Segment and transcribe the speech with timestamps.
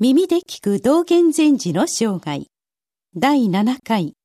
[0.00, 2.48] 耳で聞く道元禅師の生涯。
[3.14, 4.16] 第7回。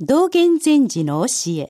[0.00, 1.68] 道元禅師の教え。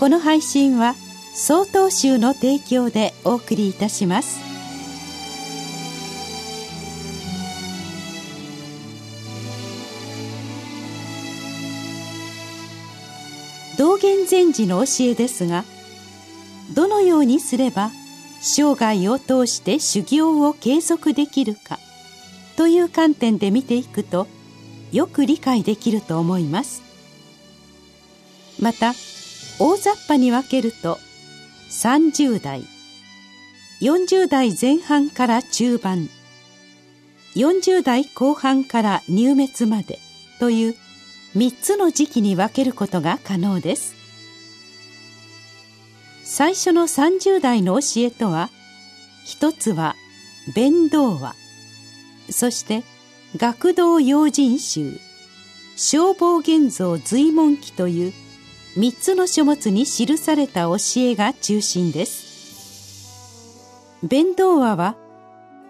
[0.00, 0.96] この配信は
[1.32, 4.40] 曹洞宗の提供でお送りいたします。
[13.78, 15.64] 道元禅師の教えですが
[16.74, 17.92] どのようにすれば
[18.46, 21.78] 生涯を通して修行を継続できるか。
[22.56, 24.26] という観点で見ていくと
[24.92, 26.82] よく理解できると思います。
[28.60, 28.92] また
[29.58, 30.98] 大雑把に分けると
[31.70, 32.62] 30代
[33.80, 36.08] 40代前半から中盤
[37.34, 39.98] 40代後半から入滅まで
[40.38, 40.76] という
[41.36, 44.03] 3つの時期に分けることが可能です。
[46.24, 48.48] 最初の30代の教えとは
[49.24, 49.94] 一つは
[50.54, 51.34] 弁道話。
[52.30, 52.82] そして
[53.36, 54.98] 学道用心集。
[55.76, 58.12] 消防現像随文記という
[58.76, 63.98] 三つの書物に記された教えが中心です。
[64.02, 64.96] 弁道話は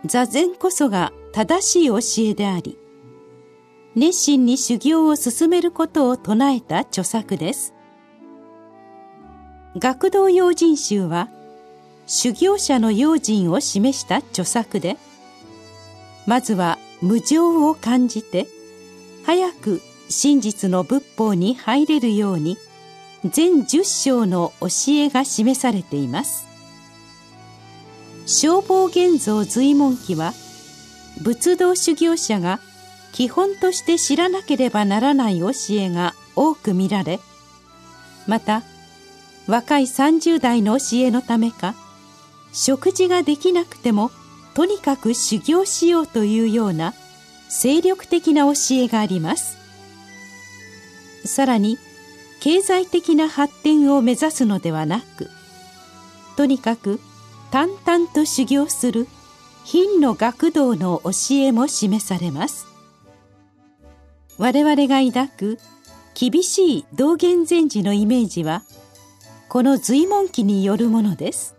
[0.05, 1.99] 座禅こそが正しい教
[2.31, 2.79] えであり
[3.95, 7.74] 熱心に修行を進めることを唱えた著作です。
[9.77, 11.29] 学童用心集は
[12.07, 14.97] 修行者の用心を示した著作で
[16.27, 18.47] まずは無常を感じて
[19.27, 22.57] 早く真実の仏法に入れるように
[23.25, 26.47] 全十章の教えが示されています。
[28.27, 30.33] 消防現像随文記は
[31.23, 32.61] 仏道修行者が
[33.13, 37.21] 基本として知らなければならない教えが多く見られ
[38.27, 38.63] また
[39.47, 41.75] 若い30代の教えのためか
[42.53, 44.11] 食事ができなくても
[44.55, 46.95] とにかく修行しようというような
[47.49, 49.57] 精力的な教えがあります。
[51.27, 51.79] さらに
[52.41, 55.31] 経済的な発展を目指すのではなく
[56.37, 57.01] とにかく
[57.51, 59.09] 淡々と修行する
[59.65, 62.67] 品の学道の教えも示されます。
[64.37, 65.59] 我々が抱く
[66.15, 68.63] 厳しい道元禅師のイメージは
[69.55, 71.55] この随文記によるものです。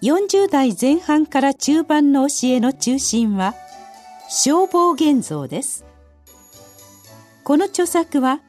[0.00, 3.54] 40代前半から中盤の教えの中心は
[4.30, 5.84] 消防現像です。
[7.44, 8.40] この著作は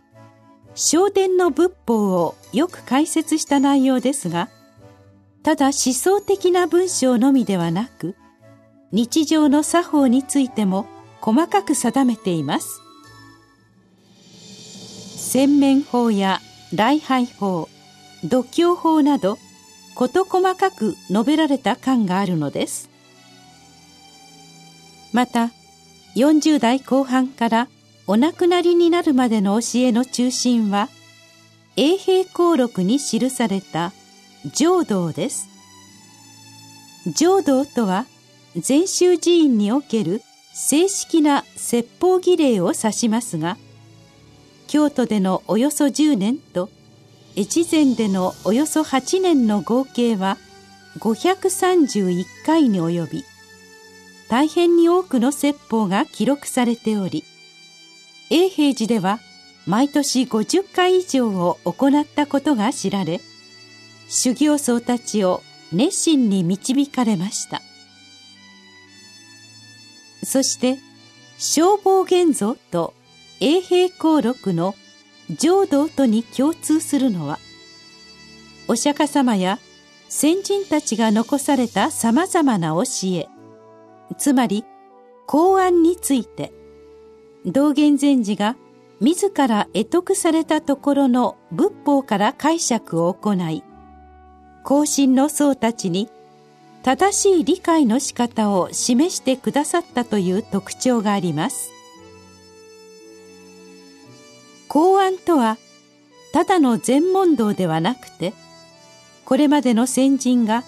[0.74, 4.47] 正殿の仏法をよく解説した内容ですが
[5.44, 8.16] ただ思想的な文章のみではなく
[8.94, 10.88] 日常の作法についても
[11.19, 12.87] 細かく定めています。
[15.27, 16.39] 洗面法や
[16.71, 17.67] 礼拝法
[18.23, 19.38] 度胸法など
[19.93, 22.89] 事細かく述べられた感があるのです。
[25.11, 25.51] また
[26.15, 27.67] 40代後半から
[28.07, 30.88] お亡くなりになるまでの教えの中心は
[31.75, 33.91] 永平公録に記された
[34.55, 35.49] 浄土です。
[37.17, 38.05] 浄土とは
[38.55, 40.21] 禅宗寺院における
[40.53, 43.57] 正式な説法儀礼を指しますが
[44.67, 46.69] 京都でのおよそ10年と
[47.35, 50.38] 越前でのおよそ8年の合計は
[51.00, 53.23] 531回に及び
[54.29, 57.23] 大変に多くの説法が記録されており
[58.29, 59.19] 永平寺では
[59.66, 63.22] 毎年50回以上を行ったことが知られ
[64.09, 65.41] 修行僧たちを
[65.72, 67.61] 熱心に導かれました。
[70.23, 70.77] そして
[71.38, 72.94] 消防現像と
[73.40, 74.75] 永平公録の
[75.30, 77.40] 浄土とに共通するのは
[78.68, 79.59] お釈迦様や
[80.09, 82.84] 先人たちが残されたさまざまな教
[83.16, 83.28] え
[84.18, 84.66] つまり
[85.28, 86.52] 公安について
[87.46, 88.56] 道元禅師が
[89.00, 93.64] 自ら得得されたところの仏法から解釈を行い
[94.64, 96.10] 後進の僧たちに
[96.83, 101.76] 正しい理解の仕方を示してくださったという特徴があります。
[104.68, 105.58] 公安とは
[106.34, 108.34] ただの禅問答ではなくて
[109.25, 110.64] これまでの先人が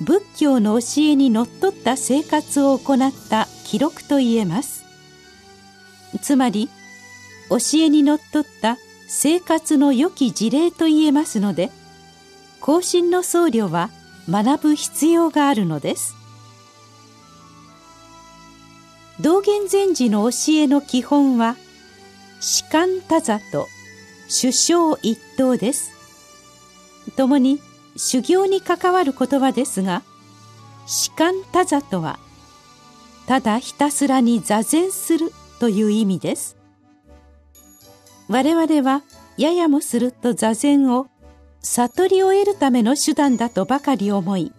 [0.00, 4.84] 仏教の教えにのっとった生活を行った記録といえます。
[6.20, 6.68] つまり
[7.48, 8.76] 教えにのっとった
[9.08, 11.70] 生活の良き事例といえますので
[12.60, 13.90] 後進の僧侶は
[14.28, 16.14] 学ぶ必要があるのです。
[19.20, 21.56] 道元禅師の教えの基本は
[22.44, 23.68] 士官多座と
[24.28, 25.92] 首相一等です。
[27.16, 27.58] 共に
[27.96, 30.02] 修行に関わる言葉ですが
[30.84, 32.18] 士官多座とは
[33.26, 36.58] ただひたすらに座禅するという意味です。
[38.28, 39.02] 我々は
[39.38, 41.06] ややもすると座禅を
[41.62, 44.52] 悟りを得るための手段だとばかり思い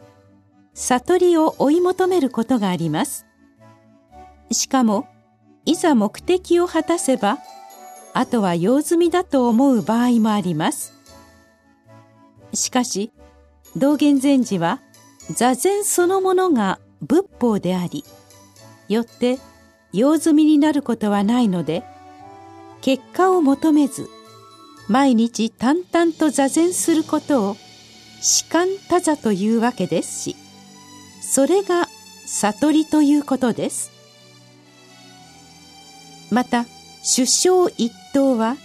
[0.74, 3.28] 悟りを追い求めることがあります。
[4.52, 5.08] しかも
[5.66, 7.38] いざ目的を果たせば
[8.17, 10.94] あとは用済みだと思う場合もあります。
[12.53, 13.12] しかし
[13.75, 14.79] 道元禅師は
[15.31, 18.06] 座禅そのものが仏法であり
[18.88, 19.38] よって
[19.91, 21.83] 用済みになることはないので
[22.79, 24.07] 結果を求めず
[24.88, 27.57] 毎日淡々と座禅することを
[28.21, 30.35] 士官多座というわけですし
[31.21, 31.89] それが
[32.25, 33.91] 悟りということです。
[36.31, 36.65] また
[37.07, 38.57] 首相一等は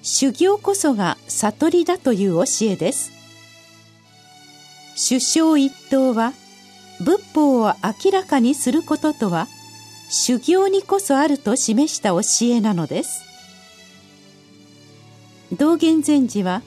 [0.00, 3.10] 修行こそが悟りだという教えです。
[4.94, 6.32] 首相一等は
[7.00, 7.74] 仏法を
[8.04, 9.48] 明らかにすることとは
[10.08, 13.24] 修行にこそあると示した教えなのです。
[15.58, 16.62] 道元禅師は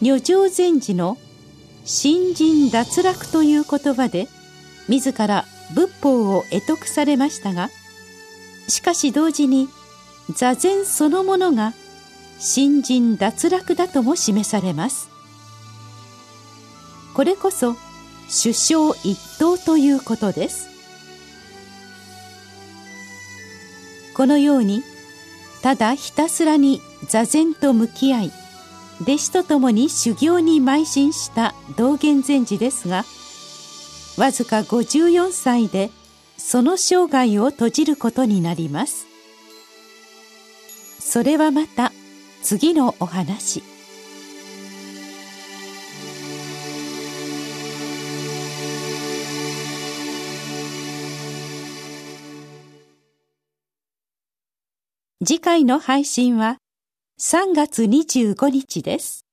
[0.00, 1.18] 女性禅師の
[1.84, 4.26] 新人脱落という言葉で
[4.88, 5.44] 自ら
[5.74, 7.68] 仏法を得得されましたが
[8.68, 9.68] しかし同時に
[10.32, 11.74] 座禅そのものが
[12.38, 15.08] 新人脱落だとも示されます。
[17.14, 17.74] これこそ
[18.28, 20.68] 首相一等ということです。
[24.14, 24.82] このように
[25.62, 28.32] ただひたすらに座禅と向き合い
[29.02, 33.04] 弟子と共に修行に邁進した道元禅師ですが
[34.16, 35.90] わずか54歳で
[36.36, 39.13] その生涯を閉じることになります。
[41.06, 41.92] それはまた
[42.42, 43.62] 次のお話
[55.24, 56.56] 次回の配信は
[57.20, 59.23] 3月25日です。